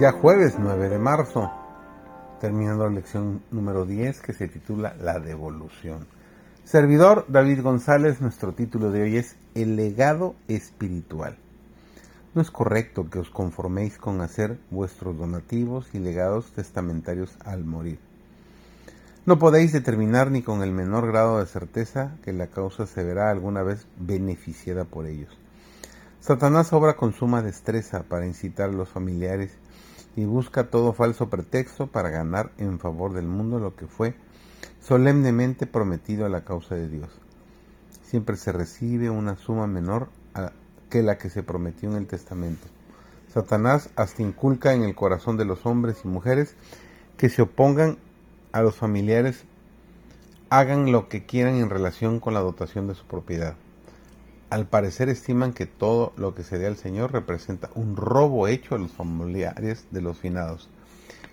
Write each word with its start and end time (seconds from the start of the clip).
Ya 0.00 0.12
jueves 0.12 0.54
9 0.58 0.88
de 0.88 0.98
marzo, 0.98 1.50
terminando 2.40 2.84
la 2.84 2.94
lección 2.94 3.42
número 3.50 3.84
10 3.84 4.22
que 4.22 4.32
se 4.32 4.48
titula 4.48 4.94
La 4.98 5.18
devolución. 5.18 6.06
Servidor 6.64 7.26
David 7.28 7.60
González, 7.60 8.22
nuestro 8.22 8.54
título 8.54 8.90
de 8.90 9.02
hoy 9.02 9.18
es 9.18 9.36
El 9.54 9.76
legado 9.76 10.36
espiritual. 10.48 11.36
No 12.34 12.40
es 12.40 12.50
correcto 12.50 13.10
que 13.10 13.18
os 13.18 13.28
conforméis 13.28 13.98
con 13.98 14.22
hacer 14.22 14.58
vuestros 14.70 15.18
donativos 15.18 15.94
y 15.94 15.98
legados 15.98 16.50
testamentarios 16.52 17.36
al 17.44 17.64
morir. 17.64 17.98
No 19.26 19.38
podéis 19.38 19.70
determinar 19.70 20.30
ni 20.30 20.40
con 20.40 20.62
el 20.62 20.72
menor 20.72 21.08
grado 21.08 21.40
de 21.40 21.46
certeza 21.46 22.16
que 22.24 22.32
la 22.32 22.46
causa 22.46 22.86
se 22.86 23.04
verá 23.04 23.28
alguna 23.28 23.62
vez 23.62 23.86
beneficiada 23.98 24.86
por 24.86 25.04
ellos. 25.04 25.36
Satanás 26.20 26.72
obra 26.72 26.96
con 26.96 27.12
suma 27.12 27.42
destreza 27.42 28.02
para 28.02 28.26
incitar 28.26 28.70
a 28.70 28.72
los 28.72 28.88
familiares 28.88 29.52
y 30.16 30.24
busca 30.24 30.70
todo 30.70 30.92
falso 30.92 31.28
pretexto 31.30 31.86
para 31.86 32.10
ganar 32.10 32.50
en 32.58 32.78
favor 32.78 33.12
del 33.12 33.26
mundo 33.26 33.58
lo 33.58 33.76
que 33.76 33.86
fue 33.86 34.14
solemnemente 34.80 35.66
prometido 35.66 36.26
a 36.26 36.28
la 36.28 36.44
causa 36.44 36.74
de 36.74 36.88
Dios. 36.88 37.10
Siempre 38.02 38.36
se 38.36 38.52
recibe 38.52 39.10
una 39.10 39.36
suma 39.36 39.66
menor 39.66 40.08
que 40.88 41.02
la 41.02 41.18
que 41.18 41.30
se 41.30 41.42
prometió 41.42 41.90
en 41.90 41.96
el 41.96 42.06
testamento. 42.06 42.66
Satanás 43.32 43.90
hasta 43.94 44.22
inculca 44.22 44.74
en 44.74 44.82
el 44.82 44.94
corazón 44.94 45.36
de 45.36 45.44
los 45.44 45.64
hombres 45.64 45.98
y 46.04 46.08
mujeres 46.08 46.56
que 47.16 47.28
se 47.28 47.42
opongan 47.42 47.98
a 48.52 48.62
los 48.62 48.76
familiares 48.76 49.44
hagan 50.48 50.90
lo 50.90 51.08
que 51.08 51.24
quieran 51.24 51.56
en 51.56 51.70
relación 51.70 52.18
con 52.18 52.34
la 52.34 52.40
dotación 52.40 52.88
de 52.88 52.96
su 52.96 53.04
propiedad 53.04 53.54
al 54.50 54.66
parecer 54.66 55.08
estiman 55.08 55.52
que 55.52 55.66
todo 55.66 56.12
lo 56.16 56.34
que 56.34 56.42
se 56.42 56.58
dé 56.58 56.66
al 56.66 56.76
Señor 56.76 57.12
representa 57.12 57.70
un 57.76 57.96
robo 57.96 58.48
hecho 58.48 58.74
a 58.74 58.78
los 58.78 58.90
familiares 58.90 59.86
de 59.92 60.02
los 60.02 60.18
finados. 60.18 60.68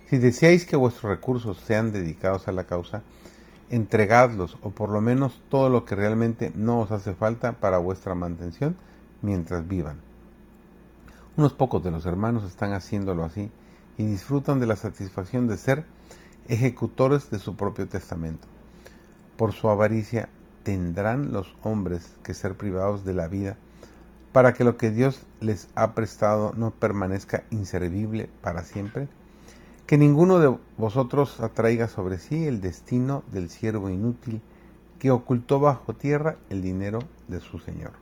Si 0.08 0.18
deseáis 0.18 0.64
que 0.64 0.76
vuestros 0.76 1.10
recursos 1.10 1.58
sean 1.58 1.92
dedicados 1.92 2.46
a 2.46 2.52
la 2.52 2.64
causa, 2.64 3.02
entregadlos 3.70 4.56
o 4.62 4.70
por 4.70 4.88
lo 4.88 5.00
menos 5.00 5.42
todo 5.50 5.68
lo 5.68 5.84
que 5.84 5.96
realmente 5.96 6.52
no 6.54 6.80
os 6.80 6.92
hace 6.92 7.12
falta 7.12 7.52
para 7.52 7.78
vuestra 7.78 8.14
mantención 8.14 8.76
mientras 9.20 9.66
vivan. 9.66 10.00
Unos 11.36 11.52
pocos 11.52 11.82
de 11.82 11.90
los 11.90 12.06
hermanos 12.06 12.44
están 12.44 12.72
haciéndolo 12.72 13.24
así 13.24 13.50
y 13.98 14.06
disfrutan 14.06 14.60
de 14.60 14.66
la 14.66 14.76
satisfacción 14.76 15.48
de 15.48 15.56
ser 15.56 15.84
ejecutores 16.46 17.30
de 17.30 17.38
su 17.38 17.56
propio 17.56 17.88
testamento. 17.88 18.46
Por 19.36 19.52
su 19.52 19.68
avaricia 19.68 20.28
tendrán 20.68 21.32
los 21.32 21.56
hombres 21.62 22.18
que 22.22 22.34
ser 22.34 22.54
privados 22.54 23.02
de 23.02 23.14
la 23.14 23.26
vida 23.26 23.56
para 24.32 24.52
que 24.52 24.64
lo 24.64 24.76
que 24.76 24.90
Dios 24.90 25.24
les 25.40 25.70
ha 25.74 25.94
prestado 25.94 26.52
no 26.58 26.72
permanezca 26.72 27.44
inservible 27.48 28.28
para 28.42 28.64
siempre? 28.64 29.08
Que 29.86 29.96
ninguno 29.96 30.40
de 30.40 30.54
vosotros 30.76 31.40
atraiga 31.40 31.88
sobre 31.88 32.18
sí 32.18 32.44
el 32.44 32.60
destino 32.60 33.24
del 33.32 33.48
siervo 33.48 33.88
inútil 33.88 34.42
que 34.98 35.10
ocultó 35.10 35.58
bajo 35.58 35.94
tierra 35.94 36.36
el 36.50 36.60
dinero 36.60 36.98
de 37.28 37.40
su 37.40 37.58
Señor. 37.60 37.92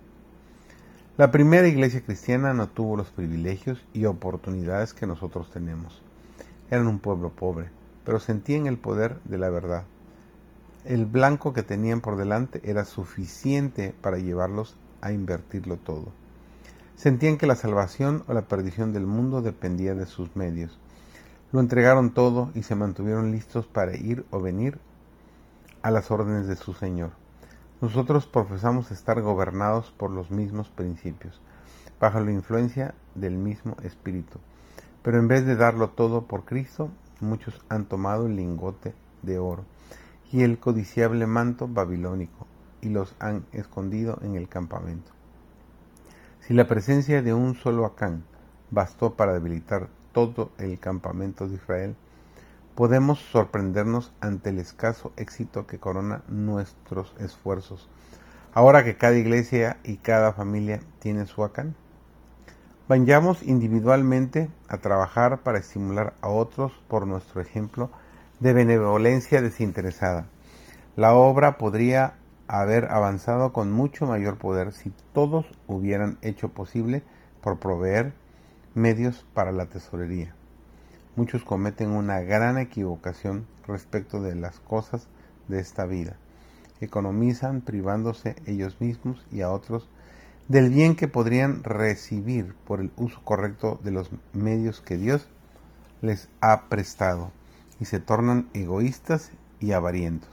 La 1.17 1.31
primera 1.31 1.69
iglesia 1.69 2.03
cristiana 2.03 2.53
no 2.53 2.69
tuvo 2.69 2.97
los 2.97 3.11
privilegios 3.12 3.78
y 3.92 4.06
oportunidades 4.06 4.92
que 4.92 5.06
nosotros 5.06 5.53
tenemos. 5.53 6.03
Eran 6.69 6.89
un 6.89 6.98
pueblo 6.98 7.31
pobre, 7.31 7.70
pero 8.05 8.19
sentían 8.19 8.67
el 8.67 8.77
poder 8.77 9.21
de 9.22 9.38
la 9.38 9.50
verdad 9.50 9.84
el 10.87 11.05
blanco 11.05 11.53
que 11.53 11.65
tenían 11.65 12.01
por 12.01 12.17
delante 12.17 12.61
era 12.65 12.85
suficiente 12.85 13.93
para 14.01 14.19
llevarlos 14.19 14.77
a 15.01 15.11
invertirlo 15.11 15.79
todo. 15.79 16.13
Sentían 16.95 17.39
que 17.39 17.49
la 17.49 17.57
salvación 17.57 18.23
o 18.29 18.35
la 18.35 18.43
perdición 18.43 18.93
del 18.93 19.05
mundo 19.05 19.43
dependía 19.43 19.95
de 19.95 20.07
sus 20.07 20.37
medios. 20.37 20.79
Lo 21.51 21.59
entregaron 21.59 22.15
todo 22.15 22.51
y 22.55 22.63
se 22.63 22.77
mantuvieron 22.77 23.33
listos 23.33 23.67
para 23.67 23.97
ir 23.97 24.25
o 24.31 24.41
venir 24.41 24.79
a 25.83 25.91
las 25.91 26.11
órdenes 26.11 26.47
de 26.47 26.57
su 26.57 26.73
Señor. 26.73 27.11
Nosotros 27.81 28.27
profesamos 28.27 28.93
estar 28.93 29.21
gobernados 29.21 29.91
por 29.91 30.11
los 30.11 30.31
mismos 30.31 30.69
principios, 30.69 31.41
bajo 32.01 32.21
la 32.21 32.31
influencia 32.31 32.95
del 33.15 33.37
mismo 33.37 33.77
Espíritu. 33.83 34.39
Pero 35.03 35.19
en 35.19 35.27
vez 35.27 35.45
de 35.45 35.57
darlo 35.57 35.91
todo 35.91 36.27
por 36.27 36.45
Cristo, 36.45 36.91
muchos 37.21 37.61
han 37.69 37.87
tomado 37.87 38.27
el 38.27 38.37
lingote 38.37 38.95
de 39.23 39.39
oro 39.39 39.65
y 40.32 40.42
el 40.42 40.59
codiciable 40.59 41.26
manto 41.26 41.69
babilónico, 41.69 42.47
y 42.81 42.88
los 42.88 43.14
han 43.19 43.47
escondido 43.53 44.19
en 44.22 44.34
el 44.34 44.48
campamento. 44.48 45.12
Si 46.41 46.54
la 46.54 46.66
presencia 46.66 47.22
de 47.22 47.34
un 47.34 47.54
solo 47.54 47.84
Acán 47.84 48.25
bastó 48.70 49.14
para 49.14 49.32
debilitar 49.32 49.88
todo 50.12 50.50
el 50.59 50.78
campamento 50.78 51.48
de 51.48 51.54
Israel, 51.54 51.97
podemos 52.75 53.19
sorprendernos 53.19 54.12
ante 54.20 54.50
el 54.50 54.59
escaso 54.59 55.12
éxito 55.16 55.66
que 55.66 55.78
corona 55.78 56.22
nuestros 56.28 57.14
esfuerzos, 57.19 57.88
ahora 58.53 58.84
que 58.84 58.97
cada 58.97 59.16
iglesia 59.16 59.78
y 59.82 59.97
cada 59.97 60.32
familia 60.32 60.81
tiene 60.98 61.26
su 61.26 61.43
Acán. 61.43 61.75
Vayamos 62.88 63.43
individualmente 63.43 64.48
a 64.69 64.78
trabajar 64.78 65.43
para 65.43 65.58
estimular 65.58 66.14
a 66.20 66.28
otros 66.28 66.72
por 66.87 67.06
nuestro 67.06 67.41
ejemplo 67.41 67.91
de 68.41 68.53
benevolencia 68.53 69.41
desinteresada. 69.41 70.27
La 70.95 71.15
obra 71.15 71.57
podría 71.57 72.15
haber 72.49 72.87
avanzado 72.87 73.53
con 73.53 73.73
mucho 73.73 74.07
mayor 74.07 74.37
poder 74.37 74.73
si 74.73 74.93
todos 75.13 75.47
hubieran 75.67 76.19
hecho 76.21 76.51
posible 76.51 77.03
por 77.41 77.59
proveer 77.59 78.13
medios 78.75 79.27
para 79.33 79.53
la 79.53 79.67
tesorería. 79.67 80.35
Muchos 81.17 81.45
cometen 81.45 81.91
una 81.91 82.21
gran 82.21 82.59
equivocación 82.59 83.47
respecto 83.67 84.21
de 84.21 84.35
las 84.35 84.61
cosas 84.61 85.09
de 85.49 85.61
esta 85.61 85.87
vida. 85.87 86.17
Economizan 86.81 87.63
privándose 87.63 88.37
ellos 88.45 88.81
mismos 88.83 89.27
y 89.33 89.41
a 89.41 89.51
otros 89.51 89.89
del 90.47 90.69
bien 90.69 90.95
que 90.95 91.09
podrían 91.09 91.65
recibir 91.65 92.55
por 92.67 92.81
el 92.81 92.93
uso 92.97 93.21
correcto 93.25 93.81
de 93.83 93.93
los 93.93 94.11
medios 94.35 94.83
que 94.83 94.99
Dios 94.99 95.27
les 96.03 96.29
ha 96.43 96.69
prestado 96.69 97.33
y 97.81 97.84
se 97.87 98.00
tornan 98.00 98.48
egoístas 98.54 99.31
y 99.60 99.72
avarientos. 99.72 100.31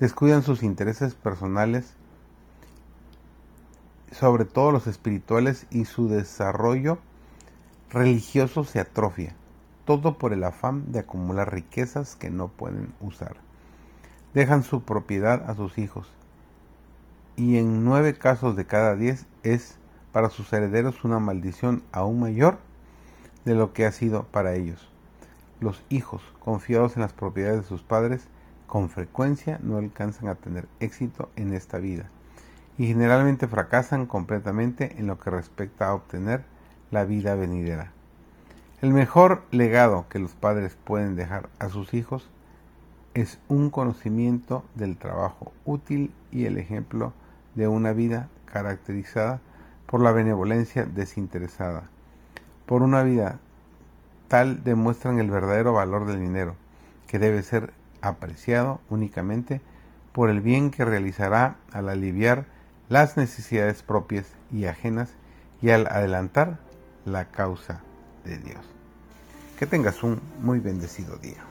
Descuidan 0.00 0.42
sus 0.42 0.62
intereses 0.62 1.14
personales, 1.14 1.94
sobre 4.12 4.44
todo 4.44 4.70
los 4.70 4.86
espirituales, 4.86 5.66
y 5.70 5.84
su 5.84 6.08
desarrollo 6.08 6.98
religioso 7.90 8.64
se 8.64 8.80
atrofia, 8.80 9.34
todo 9.84 10.18
por 10.18 10.32
el 10.32 10.44
afán 10.44 10.92
de 10.92 11.00
acumular 11.00 11.52
riquezas 11.52 12.16
que 12.16 12.30
no 12.30 12.48
pueden 12.48 12.94
usar. 13.00 13.36
Dejan 14.34 14.62
su 14.62 14.82
propiedad 14.82 15.50
a 15.50 15.54
sus 15.54 15.78
hijos, 15.78 16.08
y 17.36 17.56
en 17.56 17.84
nueve 17.84 18.14
casos 18.14 18.56
de 18.56 18.66
cada 18.66 18.94
diez 18.94 19.26
es 19.42 19.76
para 20.12 20.30
sus 20.30 20.52
herederos 20.52 21.04
una 21.04 21.18
maldición 21.18 21.82
aún 21.92 22.20
mayor 22.20 22.58
de 23.44 23.54
lo 23.54 23.72
que 23.72 23.86
ha 23.86 23.92
sido 23.92 24.24
para 24.24 24.54
ellos. 24.54 24.90
Los 25.60 25.82
hijos, 25.88 26.22
confiados 26.38 26.96
en 26.96 27.02
las 27.02 27.12
propiedades 27.12 27.62
de 27.62 27.66
sus 27.68 27.82
padres, 27.82 28.28
con 28.66 28.90
frecuencia 28.90 29.58
no 29.62 29.78
alcanzan 29.78 30.28
a 30.28 30.36
tener 30.36 30.68
éxito 30.78 31.30
en 31.36 31.54
esta 31.54 31.78
vida 31.78 32.10
y 32.76 32.86
generalmente 32.86 33.48
fracasan 33.48 34.06
completamente 34.06 34.94
en 34.98 35.08
lo 35.08 35.18
que 35.18 35.30
respecta 35.30 35.88
a 35.88 35.94
obtener 35.94 36.44
la 36.92 37.04
vida 37.04 37.34
venidera. 37.34 37.92
El 38.80 38.92
mejor 38.92 39.42
legado 39.50 40.06
que 40.08 40.20
los 40.20 40.32
padres 40.34 40.76
pueden 40.84 41.16
dejar 41.16 41.48
a 41.58 41.68
sus 41.68 41.92
hijos 41.92 42.30
es 43.14 43.40
un 43.48 43.70
conocimiento 43.70 44.64
del 44.76 44.96
trabajo 44.96 45.52
útil 45.64 46.12
y 46.30 46.44
el 46.44 46.56
ejemplo 46.56 47.12
de 47.56 47.66
una 47.66 47.92
vida 47.92 48.28
caracterizada 48.44 49.40
por 49.86 50.00
la 50.00 50.12
benevolencia 50.12 50.84
desinteresada, 50.84 51.90
por 52.66 52.82
una 52.82 53.02
vida 53.02 53.40
tal 54.28 54.62
demuestran 54.62 55.18
el 55.18 55.30
verdadero 55.30 55.72
valor 55.72 56.06
del 56.06 56.20
dinero, 56.20 56.54
que 57.06 57.18
debe 57.18 57.42
ser 57.42 57.72
apreciado 58.00 58.80
únicamente 58.90 59.60
por 60.12 60.30
el 60.30 60.40
bien 60.40 60.70
que 60.70 60.84
realizará 60.84 61.56
al 61.72 61.88
aliviar 61.88 62.46
las 62.88 63.16
necesidades 63.16 63.82
propias 63.82 64.26
y 64.52 64.66
ajenas 64.66 65.10
y 65.60 65.70
al 65.70 65.86
adelantar 65.86 66.58
la 67.04 67.26
causa 67.26 67.80
de 68.24 68.38
Dios. 68.38 68.64
Que 69.58 69.66
tengas 69.66 70.02
un 70.02 70.20
muy 70.40 70.60
bendecido 70.60 71.16
día. 71.16 71.42